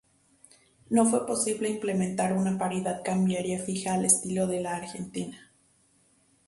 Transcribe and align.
No 0.89 1.05
fue 1.05 1.27
posible 1.27 1.69
implementar 1.69 2.33
una 2.33 2.57
paridad 2.57 3.03
cambiaria 3.03 3.59
fija 3.63 3.93
al 3.93 4.05
estilo 4.05 4.47
de 4.47 4.59
la 4.59 4.77
Argentina. 4.77 5.51